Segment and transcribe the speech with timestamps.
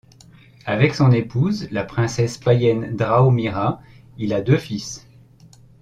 [0.65, 3.83] Avec son épouse, la princesse païenne Drahomira,
[4.17, 5.07] il a deux fils,